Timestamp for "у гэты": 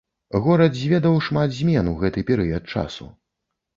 1.91-2.25